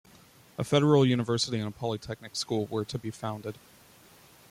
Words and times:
A 0.57 0.63
Federal 0.63 1.05
university 1.05 1.59
and 1.59 1.67
a 1.67 1.71
polytechnic 1.71 2.35
school 2.35 2.65
were 2.71 2.83
to 2.85 2.97
be 2.97 3.11
founded. 3.11 3.55